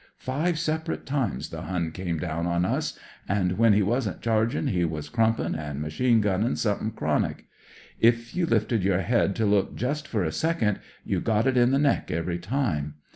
[0.17, 2.97] Five separate times the Hun came down on us;
[3.29, 7.45] an' when he wasn't charging he was crumpin* an' machine gunning some thing chronic.
[7.99, 11.69] If you lifted your head to look just for a second, you got it in
[11.69, 12.95] the neck every time.